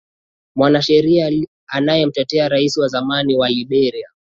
mwanasheria 0.55 1.43
anayemtetea 1.67 2.49
rais 2.49 2.77
wa 2.77 2.87
zamani 2.87 3.35
wa 3.35 3.49
liberia 3.49 4.09